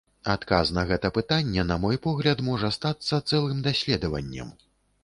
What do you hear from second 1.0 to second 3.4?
пытанне, на мой погляд, можа стацца